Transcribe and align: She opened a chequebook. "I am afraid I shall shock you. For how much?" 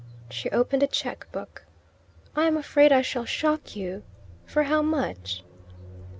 She 0.31 0.49
opened 0.49 0.81
a 0.81 0.87
chequebook. 0.87 1.63
"I 2.35 2.45
am 2.45 2.57
afraid 2.57 2.91
I 2.91 3.03
shall 3.03 3.23
shock 3.23 3.75
you. 3.75 4.01
For 4.47 4.63
how 4.63 4.81
much?" 4.81 5.43